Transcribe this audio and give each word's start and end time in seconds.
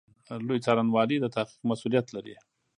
لوی 0.47 0.59
څارنوالي 0.65 1.17
د 1.21 1.25
تحقیق 1.35 1.61
مسوولیت 1.69 2.07
لري 2.15 2.35